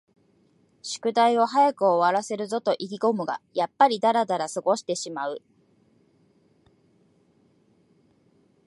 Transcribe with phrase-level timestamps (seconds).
[0.81, 5.43] 宿題を早く終わらせるぞと意気ごむが、やっぱりだらだら過ごしてしまう